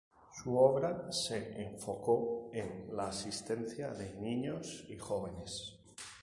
Su 0.33 0.57
obra 0.57 1.11
se 1.11 1.61
enfocó 1.61 2.49
en 2.53 2.87
la 2.95 3.09
asistencia 3.09 3.91
de 3.93 4.15
niños 4.15 4.83
y 4.89 4.97
jóvenes. 4.97 5.77